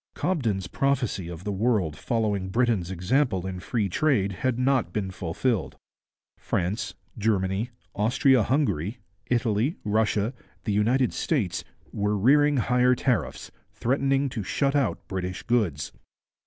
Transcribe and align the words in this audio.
Cobden's 0.15 0.65
prophecy 0.65 1.27
of 1.27 1.43
the 1.43 1.51
world 1.51 1.95
following 1.95 2.49
Britain's 2.49 2.89
example 2.89 3.45
in 3.45 3.59
free 3.59 3.87
trade 3.87 4.31
had 4.31 4.57
not 4.57 4.91
been 4.91 5.11
fulfilled. 5.11 5.77
France, 6.39 6.95
Germany, 7.19 7.69
Austria 7.93 8.41
Hungary, 8.41 8.97
Italy, 9.27 9.75
Russia, 9.83 10.33
the 10.63 10.73
United 10.73 11.13
States, 11.13 11.63
were 11.93 12.17
rearing 12.17 12.57
higher 12.57 12.95
tariffs, 12.95 13.51
threatening 13.73 14.27
to 14.29 14.41
shut 14.41 14.75
out 14.75 15.07
British 15.07 15.43
goods. 15.43 15.91